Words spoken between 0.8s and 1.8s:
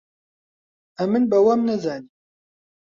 ئەمن بە وەم